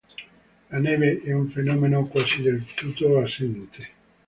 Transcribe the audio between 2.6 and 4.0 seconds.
tutto assente.